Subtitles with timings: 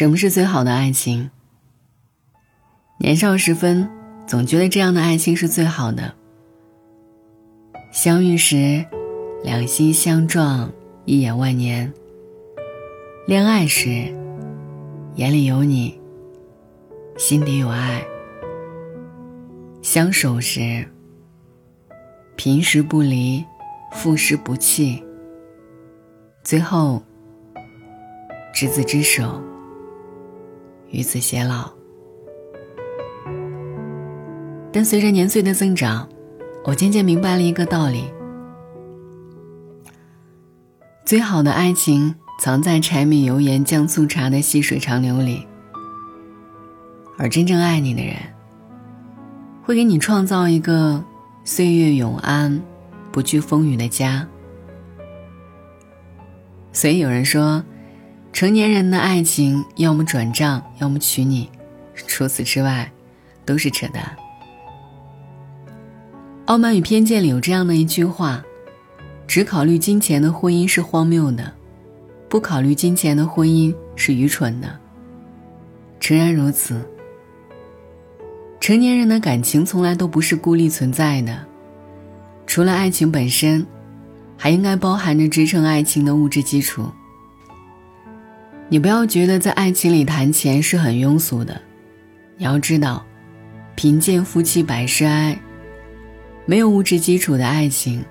[0.00, 1.28] 什么是最好的爱情？
[2.96, 3.86] 年少时分，
[4.26, 6.14] 总觉得这样的爱情是最好的。
[7.92, 8.82] 相遇时，
[9.44, 10.72] 两心相撞，
[11.04, 11.92] 一眼万年；
[13.26, 14.10] 恋爱时，
[15.16, 16.00] 眼里有你，
[17.18, 18.00] 心底有爱；
[19.82, 20.88] 相守时，
[22.36, 23.44] 平时不离，
[23.92, 25.04] 复时不弃；
[26.42, 27.02] 最后，
[28.54, 29.42] 执子之手。
[30.92, 31.70] 与子偕老，
[34.72, 36.08] 但随着年岁的增长，
[36.64, 38.04] 我渐渐明白了一个道理：
[41.04, 45.46] 最好的爱情藏在柴米油盐酱醋茶的细水长流里，
[47.16, 48.16] 而真正爱你的人，
[49.62, 51.04] 会给你创造一个
[51.44, 52.60] 岁月永安、
[53.12, 54.26] 不惧风雨的家。
[56.72, 57.64] 所以有人说。
[58.32, 61.50] 成年人的爱情，要么转账，要么娶你，
[62.06, 62.90] 除此之外，
[63.44, 64.04] 都是扯淡。
[66.46, 68.42] 《傲慢与偏见》里有这样的一句话
[69.26, 71.52] ：“只考虑金钱的婚姻是荒谬的，
[72.28, 74.78] 不考虑金钱的婚姻是愚蠢的。”
[76.00, 76.80] 诚然如此。
[78.58, 81.38] 成年人的感情从来都不是孤立存在的，
[82.46, 83.66] 除了爱情本身，
[84.36, 86.90] 还应该包含着支撑爱情的物质基础。
[88.72, 91.60] 你不要觉得在爱情里谈钱是很庸俗的，
[92.36, 93.04] 你要知道，
[93.74, 95.36] 贫贱夫妻百事哀。
[96.46, 98.04] 没有物质基础的爱情，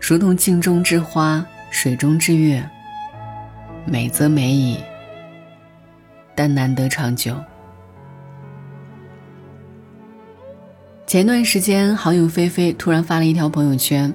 [0.00, 2.68] 如同镜中之花、水中之月，
[3.84, 4.78] 美则美矣，
[6.34, 7.36] 但难得长久。
[11.06, 14.12] 前段时间，好友菲菲突然发了一条朋友圈：“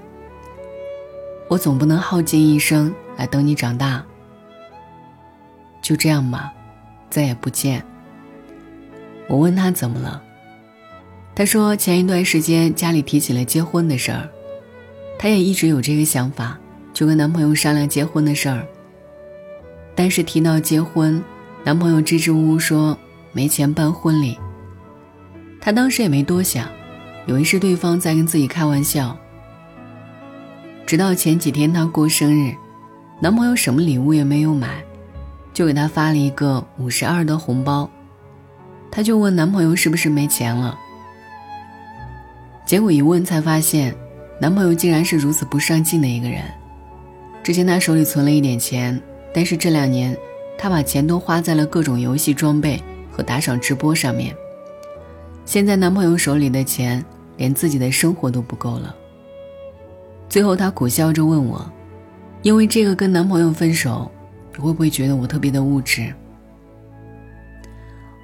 [1.47, 4.03] 我总不能耗尽一生来等你长大。”
[5.81, 6.51] 就这样吧，
[7.09, 7.83] 再也不见。
[9.27, 10.21] 我问他怎么了，
[11.35, 14.27] 他说前一段时间家里提起了结婚的事儿，
[15.17, 16.57] 他也一直有这个想法，
[16.93, 18.65] 就跟男朋友商量结婚的事儿。
[19.95, 21.23] 但是提到结婚，
[21.63, 22.97] 男朋友支支吾吾说
[23.31, 24.37] 没钱办婚礼。
[25.61, 26.67] 他当时也没多想，
[27.27, 29.17] 以为是对方在跟自己开玩笑。
[30.85, 32.55] 直到前几天他过生日，
[33.21, 34.83] 男朋友什么礼物也没有买。
[35.53, 37.89] 就给他发了一个五十二的红包，
[38.91, 40.77] 她就问男朋友是不是没钱了。
[42.65, 43.95] 结果一问才发现，
[44.39, 46.43] 男朋友竟然是如此不上进的一个人。
[47.43, 48.99] 之前他手里存了一点钱，
[49.33, 50.15] 但是这两年，
[50.57, 52.81] 他把钱都花在了各种游戏装备
[53.11, 54.35] 和打赏直播上面。
[55.45, 57.03] 现在男朋友手里的钱，
[57.37, 58.95] 连自己的生活都不够了。
[60.29, 61.67] 最后她苦笑着问我，
[62.43, 64.11] 因为这个跟男朋友分手。
[64.59, 66.13] 你会不会觉得我特别的物质？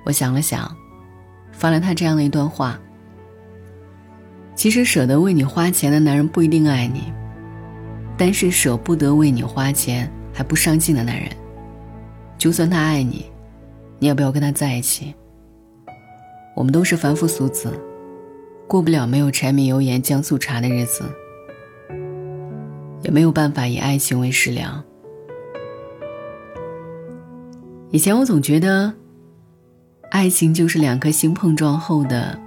[0.03, 0.69] 我想了想，
[1.53, 2.78] 发了他这样的一段话：
[4.53, 7.13] 其实舍得为你花钱的男人不一定爱你，
[8.18, 11.29] 但是舍不得为你花钱还不上进的男人，
[12.38, 13.31] 就算他爱你，
[13.97, 15.16] 你也不要跟他在一起。
[16.53, 17.72] 我们都是凡夫俗子，
[18.67, 21.06] 过不了没有柴米油盐酱醋茶的日子，
[23.03, 24.84] 也没有办法以爱情为食粮。
[27.91, 28.91] 以前我总觉得，
[30.12, 32.38] 爱情就是两颗心碰撞后的，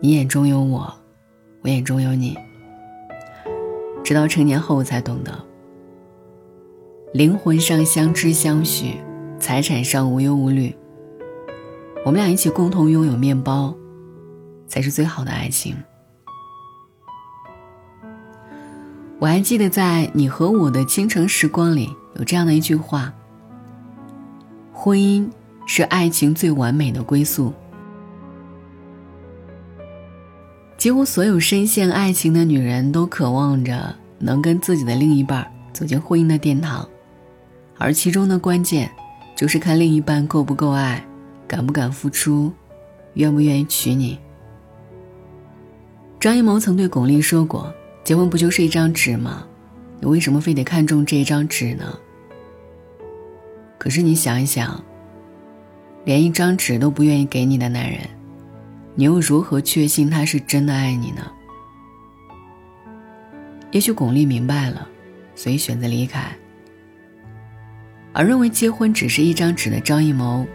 [0.00, 0.92] 你眼中有我，
[1.62, 2.38] 我眼中有你。
[4.04, 5.32] 直到成年后我才懂得，
[7.12, 8.96] 灵魂上相知相许，
[9.40, 10.74] 财产上无忧无虑。
[12.04, 13.74] 我们俩一起共同拥有面包，
[14.68, 15.74] 才是最好的爱情。
[19.18, 23.12] 我还记得在《你和我的倾城时光》里有这样的一句话。
[24.84, 25.30] 婚姻
[25.64, 27.52] 是爱情最完美的归宿。
[30.76, 36.84] 几乎所有深陷爱情的女人都渴望着能跟自己的另一半走进婚姻的殿堂，
[37.78, 38.90] 而其中的关键
[39.36, 41.06] 就是看另一半够不够爱，
[41.46, 42.52] 敢不敢付出，
[43.14, 44.18] 愿不愿意娶你。
[46.18, 47.72] 张艺谋曾对巩俐说过
[48.02, 49.46] ：“结婚不就是一张纸吗？
[50.00, 51.96] 你为什么非得看中这一张纸呢？”
[53.82, 54.80] 可是你想一想，
[56.04, 57.98] 连一张纸都不愿意给你的男人，
[58.94, 61.32] 你又如何确信他是真的爱你呢？
[63.72, 64.86] 也许巩俐明白了，
[65.34, 66.30] 所以选择离开。
[68.12, 70.46] 而认为结婚只是一张纸的张艺谋，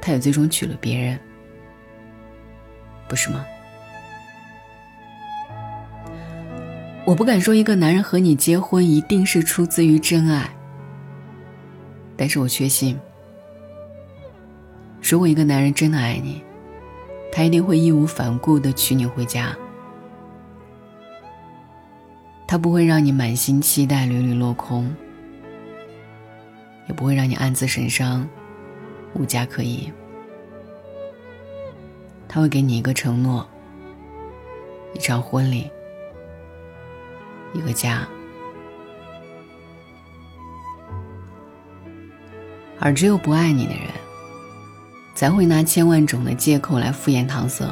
[0.00, 1.18] 他也最终娶了别人，
[3.08, 3.44] 不是吗？
[7.04, 10.48] 我不敢说一个男人和你结婚一定是出自于真爱。
[12.16, 12.98] 但是我确信，
[15.02, 16.42] 如果一个男人真的爱你，
[17.32, 19.56] 他一定会义无反顾的娶你回家。
[22.46, 24.94] 他不会让你满心期待屡屡落空，
[26.86, 28.28] 也不会让你暗自神伤，
[29.14, 29.90] 无家可依。
[32.28, 33.46] 他会给你一个承诺，
[34.94, 35.70] 一场婚礼，
[37.54, 38.06] 一个家。
[42.84, 43.82] 而只有不爱你的人，
[45.14, 47.64] 才会拿千万种的借口来敷衍搪塞。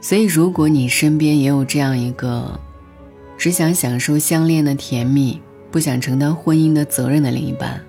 [0.00, 2.60] 所以，如果你身边也有这样一个
[3.36, 5.42] 只想享受相恋的甜蜜，
[5.72, 7.84] 不想承担婚姻的责任的另一半，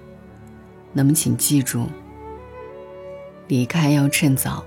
[0.94, 1.86] 那么请记住，
[3.48, 4.66] 离开要趁早。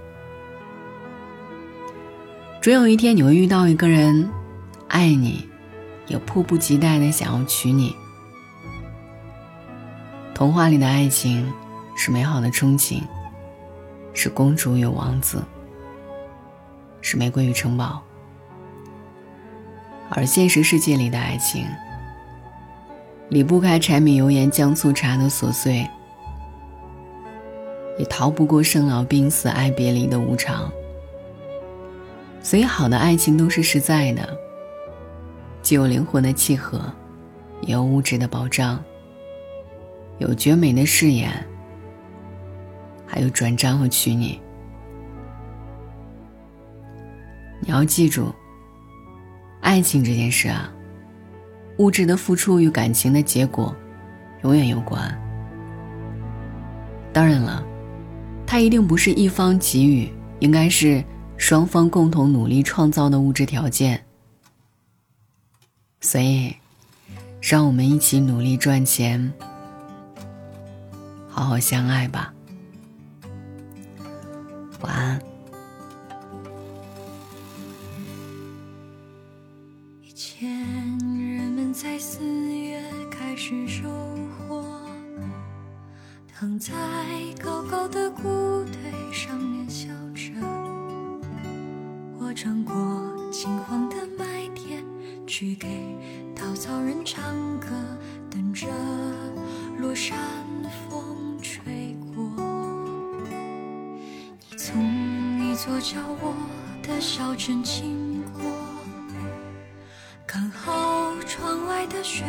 [2.62, 4.30] 总有一天你会遇到一个人，
[4.86, 5.44] 爱你，
[6.06, 7.96] 也迫不及待的想要娶你。
[10.40, 11.52] 童话里的爱情
[11.94, 13.02] 是美好的憧憬，
[14.14, 15.42] 是公主与王子，
[17.02, 18.00] 是玫瑰与城堡；
[20.08, 21.66] 而现实世界里的爱情，
[23.28, 25.86] 离不开柴米油盐酱醋茶的琐碎，
[27.98, 30.72] 也逃不过生老病死、爱别离的无常。
[32.40, 34.26] 所以，好的爱情都是实在的，
[35.60, 36.80] 既有灵魂的契合，
[37.60, 38.82] 也有物质的保障。
[40.20, 41.32] 有绝美的誓言，
[43.06, 44.38] 还有转账和娶你。
[47.60, 48.32] 你要记住，
[49.62, 50.70] 爱情这件事啊，
[51.78, 53.74] 物质的付出与感情的结果，
[54.42, 55.02] 永远有关。
[57.14, 57.64] 当然了，
[58.46, 61.02] 它一定不是一方给予，应该是
[61.38, 64.04] 双方共同努力创造的物质条件。
[66.02, 66.54] 所以，
[67.40, 69.32] 让我们一起努力赚钱。
[71.30, 72.34] 好好相爱吧，
[74.82, 75.20] 晚安。
[80.02, 80.50] 以前
[80.98, 83.88] 人们在四月开始收
[84.48, 84.64] 获，
[86.28, 86.72] 躺在
[87.42, 90.32] 高高的谷堆上面笑着。
[92.18, 92.74] 我穿过
[93.30, 94.84] 金黄的麦田，
[95.26, 95.68] 去给
[96.34, 97.22] 稻草人唱
[97.58, 97.68] 歌，
[98.30, 98.66] 等着
[99.78, 100.18] 落山
[105.62, 106.34] 左脚我
[106.82, 108.42] 的小镇经过，
[110.26, 112.24] 刚好窗外的雪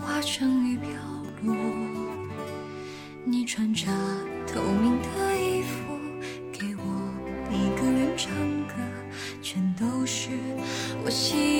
[0.00, 0.88] 化成雨飘
[1.44, 1.54] 落。
[3.24, 3.86] 你穿着
[4.52, 5.94] 透明的衣服，
[6.52, 6.82] 给我
[7.52, 8.32] 一个人唱
[8.66, 8.74] 歌，
[9.40, 10.30] 全都是
[11.04, 11.53] 我喜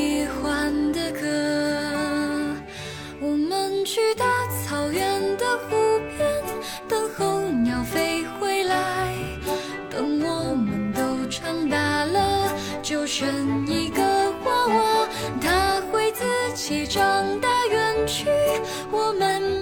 [18.90, 19.53] 我们